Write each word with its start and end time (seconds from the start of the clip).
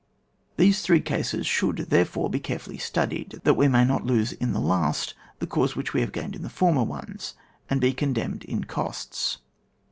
These 0.57 0.81
three 0.81 0.99
cases 0.99 1.45
should 1.45 1.77
therefore 1.91 2.27
be 2.27 2.39
carefully 2.39 2.79
studied, 2.79 3.39
that 3.43 3.53
we 3.53 3.67
may 3.67 3.85
not 3.85 4.03
lose 4.03 4.33
in 4.33 4.51
the 4.51 4.59
last 4.59 5.13
the 5.37 5.45
cause 5.45 5.75
which 5.75 5.93
we 5.93 6.01
have 6.01 6.11
gained 6.11 6.35
in 6.35 6.41
the 6.41 6.49
former 6.49 6.81
ones, 6.83 7.35
and 7.69 7.79
be 7.79 7.93
con 7.93 8.11
demned 8.13 8.43
in 8.45 8.63
costs. 8.63 9.37